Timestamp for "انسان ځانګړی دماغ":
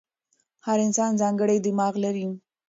0.87-1.93